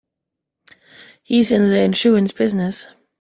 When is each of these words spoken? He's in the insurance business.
He's 1.21 1.51
in 1.51 1.69
the 1.69 1.79
insurance 1.83 2.31
business. 2.33 2.87